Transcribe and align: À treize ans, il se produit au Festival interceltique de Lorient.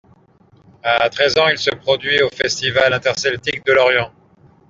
À 0.81 1.07
treize 1.11 1.37
ans, 1.37 1.47
il 1.49 1.59
se 1.59 1.69
produit 1.75 2.23
au 2.23 2.29
Festival 2.29 2.91
interceltique 2.91 3.63
de 3.67 3.73
Lorient. 3.73 4.11